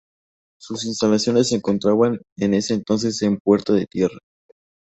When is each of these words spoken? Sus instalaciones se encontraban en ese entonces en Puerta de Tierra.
Sus 0.59 0.83
instalaciones 0.85 1.49
se 1.49 1.57
encontraban 1.57 2.19
en 2.37 2.55
ese 2.55 2.73
entonces 2.73 3.21
en 3.21 3.37
Puerta 3.37 3.71
de 3.73 3.85
Tierra. 3.85 4.17